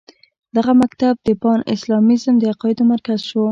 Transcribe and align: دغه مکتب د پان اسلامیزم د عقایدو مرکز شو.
دغه 0.55 0.71
مکتب 0.81 1.13
د 1.27 1.29
پان 1.41 1.59
اسلامیزم 1.75 2.35
د 2.39 2.43
عقایدو 2.53 2.83
مرکز 2.93 3.19
شو. 3.29 3.43